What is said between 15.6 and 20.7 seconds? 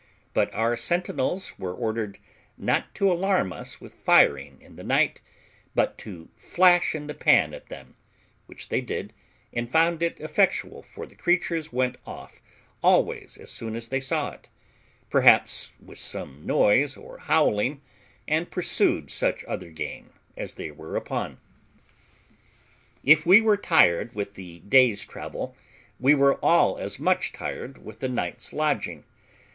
with some noise or howling, and pursued such other game as